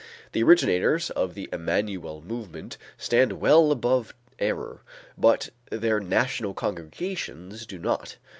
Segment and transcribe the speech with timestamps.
[0.31, 4.81] The originators of the Emmanuel Movement stand well above such error,
[5.15, 8.17] but their national congregations do not.